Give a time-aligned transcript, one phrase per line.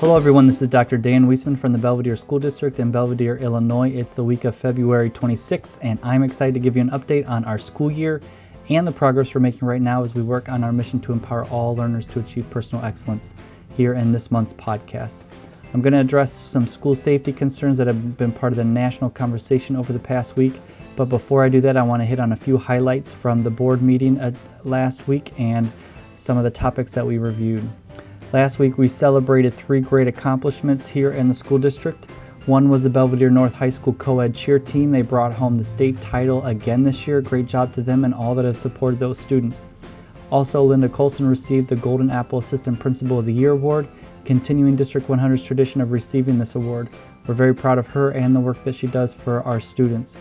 [0.00, 0.46] Hello, everyone.
[0.46, 0.96] This is Dr.
[0.96, 3.90] Dan Weisman from the Belvidere School District in Belvidere, Illinois.
[3.90, 7.44] It's the week of February 26th, and I'm excited to give you an update on
[7.44, 8.22] our school year
[8.70, 11.44] and the progress we're making right now as we work on our mission to empower
[11.48, 13.34] all learners to achieve personal excellence
[13.76, 15.24] here in this month's podcast.
[15.74, 19.10] I'm going to address some school safety concerns that have been part of the national
[19.10, 20.62] conversation over the past week.
[20.96, 23.50] But before I do that, I want to hit on a few highlights from the
[23.50, 24.32] board meeting uh,
[24.64, 25.70] last week and
[26.16, 27.68] some of the topics that we reviewed.
[28.32, 32.08] Last week, we celebrated three great accomplishments here in the school district.
[32.46, 34.92] One was the Belvidere North High School co ed cheer team.
[34.92, 37.20] They brought home the state title again this year.
[37.20, 39.66] Great job to them and all that have supported those students.
[40.30, 43.88] Also, Linda Colson received the Golden Apple Assistant Principal of the Year Award,
[44.24, 46.88] continuing District 100's tradition of receiving this award.
[47.26, 50.18] We're very proud of her and the work that she does for our students.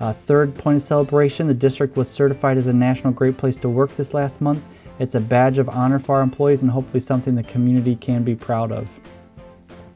[0.00, 3.68] Uh, third point of celebration the district was certified as a National Great Place to
[3.68, 4.64] Work this last month.
[4.98, 8.34] It's a badge of honor for our employees and hopefully something the community can be
[8.34, 8.88] proud of.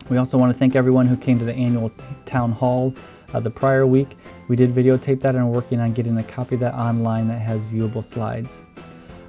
[0.09, 1.91] We also want to thank everyone who came to the annual
[2.25, 2.95] town hall
[3.35, 4.17] uh, the prior week.
[4.49, 7.41] We did videotape that and are working on getting a copy of that online that
[7.41, 8.63] has viewable slides.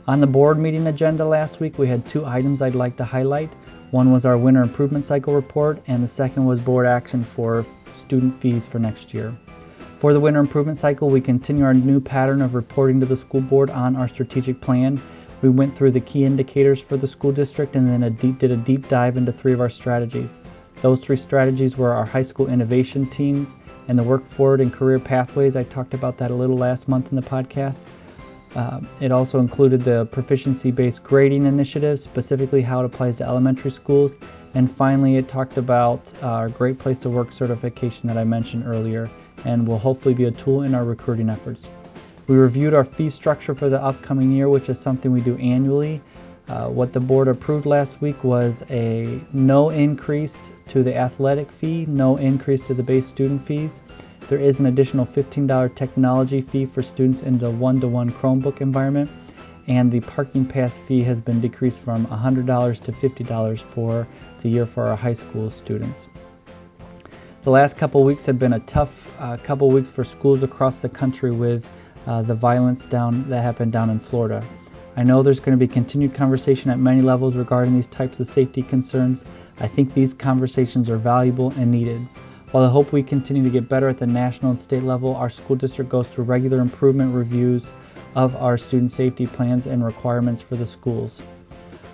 [0.07, 3.53] On the board meeting agenda last week, we had two items I'd like to highlight.
[3.91, 8.33] One was our winter improvement cycle report, and the second was board action for student
[8.33, 9.35] fees for next year.
[9.99, 13.41] For the winter improvement cycle, we continue our new pattern of reporting to the school
[13.41, 15.01] board on our strategic plan
[15.41, 18.51] we went through the key indicators for the school district and then a deep, did
[18.51, 20.39] a deep dive into three of our strategies.
[20.81, 23.53] Those three strategies were our high school innovation teams
[23.87, 25.55] and the work forward and career pathways.
[25.55, 27.83] I talked about that a little last month in the podcast.
[28.55, 33.71] Uh, it also included the proficiency based grading initiative, specifically how it applies to elementary
[33.71, 34.17] schools.
[34.53, 39.09] And finally, it talked about our Great Place to Work certification that I mentioned earlier
[39.45, 41.69] and will hopefully be a tool in our recruiting efforts.
[42.27, 46.01] We reviewed our fee structure for the upcoming year, which is something we do annually.
[46.49, 51.85] Uh, what the board approved last week was a no increase to the athletic fee,
[51.87, 53.79] no increase to the base student fees.
[54.27, 58.59] There is an additional $15 technology fee for students in the one to one Chromebook
[58.59, 59.09] environment,
[59.67, 64.05] and the parking pass fee has been decreased from $100 to $50 for
[64.41, 66.09] the year for our high school students.
[67.43, 70.89] The last couple weeks have been a tough uh, couple weeks for schools across the
[70.89, 71.65] country with
[72.07, 74.43] uh, the violence down that happened down in Florida.
[74.95, 78.27] I know there's going to be continued conversation at many levels regarding these types of
[78.27, 79.23] safety concerns.
[79.59, 82.01] I think these conversations are valuable and needed.
[82.51, 85.29] While I hope we continue to get better at the national and state level, our
[85.29, 87.73] school district goes through regular improvement reviews
[88.15, 91.21] of our student safety plans and requirements for the schools.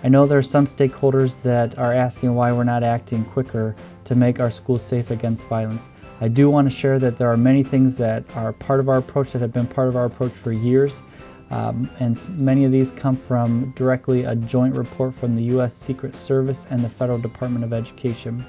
[0.04, 4.14] I know there are some stakeholders that are asking why we're not acting quicker to
[4.14, 5.88] make our schools safe against violence.
[6.20, 8.98] I do want to share that there are many things that are part of our
[8.98, 11.02] approach that have been part of our approach for years.
[11.50, 15.74] Um, and many of these come from directly a joint report from the U.S.
[15.74, 18.44] Secret Service and the Federal Department of Education.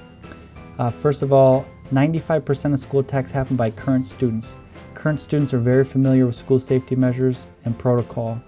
[0.78, 4.54] Uh, first of all, 95% of school attacks happen by current students.
[4.94, 8.40] Current students are very familiar with school safety measures and protocol.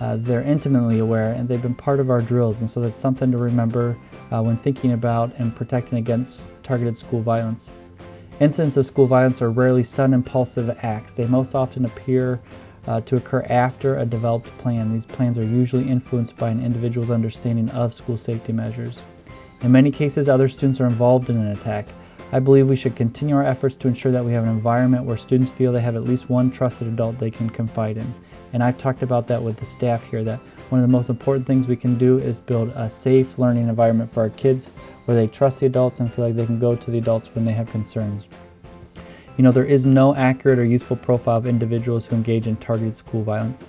[0.00, 3.30] Uh, they're intimately aware and they've been part of our drills, and so that's something
[3.32, 3.96] to remember
[4.30, 7.70] uh, when thinking about and protecting against targeted school violence.
[8.38, 11.14] Incidents of school violence are rarely sudden impulsive acts.
[11.14, 12.38] They most often appear
[12.86, 14.92] uh, to occur after a developed plan.
[14.92, 19.00] These plans are usually influenced by an individual's understanding of school safety measures.
[19.62, 21.88] In many cases, other students are involved in an attack.
[22.30, 25.16] I believe we should continue our efforts to ensure that we have an environment where
[25.16, 28.14] students feel they have at least one trusted adult they can confide in.
[28.52, 30.38] And I've talked about that with the staff here that
[30.70, 34.10] one of the most important things we can do is build a safe learning environment
[34.12, 34.70] for our kids
[35.04, 37.44] where they trust the adults and feel like they can go to the adults when
[37.44, 38.26] they have concerns.
[39.36, 42.96] You know, there is no accurate or useful profile of individuals who engage in targeted
[42.96, 43.64] school violence.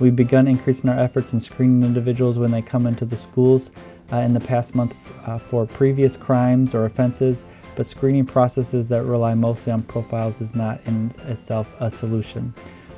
[0.00, 3.70] We've begun increasing our efforts in screening individuals when they come into the schools
[4.12, 7.44] uh, in the past month uh, for previous crimes or offenses,
[7.76, 12.52] but screening processes that rely mostly on profiles is not in itself a solution.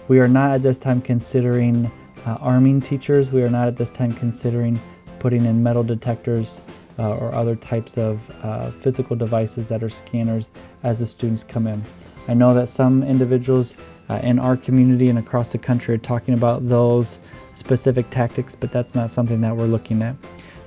[0.07, 1.91] We are not at this time considering
[2.27, 3.33] uh, arming teachers.
[3.33, 4.79] We are not at this time considering
[5.19, 6.61] putting in metal detectors
[6.99, 10.51] uh, or other types of uh, physical devices that are scanners
[10.83, 11.83] as the students come in.
[12.29, 13.79] I know that some individuals
[14.11, 17.19] uh, in our community and across the country are talking about those
[17.55, 20.17] specific tactics, but that's not something that we're looking at.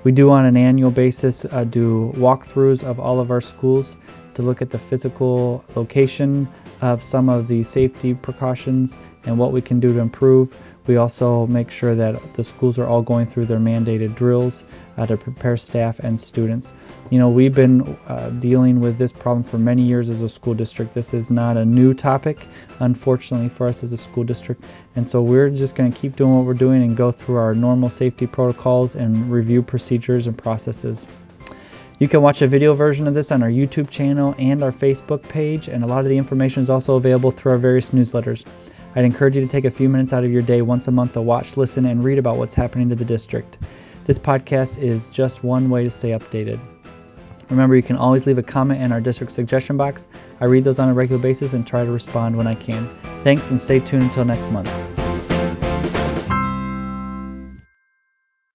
[0.08, 3.98] We do on an annual basis uh, do walkthroughs of all of our schools
[4.36, 6.48] to look at the physical location
[6.80, 8.96] of some of the safety precautions
[9.26, 10.58] and what we can do to improve.
[10.88, 14.64] We also make sure that the schools are all going through their mandated drills
[14.98, 16.74] uh, to prepare staff and students.
[17.10, 20.54] You know, we've been uh, dealing with this problem for many years as a school
[20.54, 20.94] district.
[20.94, 22.48] This is not a new topic,
[22.80, 24.64] unfortunately, for us as a school district.
[24.96, 27.54] And so we're just going to keep doing what we're doing and go through our
[27.54, 31.06] normal safety protocols and review procedures and processes.
[32.00, 35.24] You can watch a video version of this on our YouTube channel and our Facebook
[35.24, 38.46] page, and a lot of the information is also available through our various newsletters.
[38.98, 41.14] I'd encourage you to take a few minutes out of your day once a month
[41.14, 43.60] to watch, listen, and read about what's happening to the district.
[44.06, 46.60] This podcast is just one way to stay updated.
[47.52, 50.08] Remember, you can always leave a comment in our district suggestion box.
[50.42, 52.90] I read those on a regular basis and try to respond when I can.
[53.22, 54.87] Thanks and stay tuned until next month.